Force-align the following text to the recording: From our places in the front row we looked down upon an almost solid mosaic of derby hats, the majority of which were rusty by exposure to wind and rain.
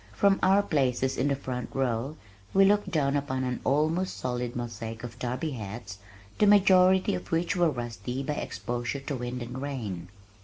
From 0.13 0.39
our 0.41 0.63
places 0.63 1.15
in 1.15 1.27
the 1.27 1.35
front 1.35 1.69
row 1.75 2.17
we 2.55 2.65
looked 2.65 2.89
down 2.89 3.15
upon 3.15 3.43
an 3.43 3.59
almost 3.63 4.17
solid 4.17 4.55
mosaic 4.55 5.03
of 5.03 5.19
derby 5.19 5.51
hats, 5.51 5.99
the 6.39 6.47
majority 6.47 7.13
of 7.13 7.31
which 7.31 7.55
were 7.55 7.69
rusty 7.69 8.23
by 8.23 8.33
exposure 8.33 9.01
to 9.01 9.15
wind 9.15 9.43
and 9.43 9.61
rain. 9.61 10.07